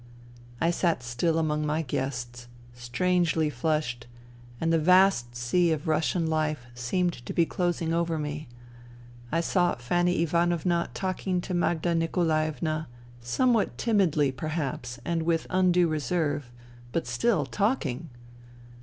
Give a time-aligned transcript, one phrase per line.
[0.59, 4.07] I sat still among my guests, strangely flushed,
[4.59, 8.47] and the vast sea of Russian life seemed to be closing over me.
[9.31, 12.87] I saw Fanny Ivanovna talking to Magda Nikolaevna,
[13.21, 16.49] somewhat timidly perhaps and with undue reserve,
[16.91, 18.09] but still talking